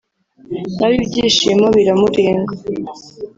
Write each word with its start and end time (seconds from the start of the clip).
nawe 0.77 0.95
ibyishimo 1.05 1.67
biramurenga 1.75 2.53